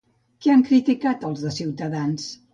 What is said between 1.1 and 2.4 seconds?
els de Ciutadans?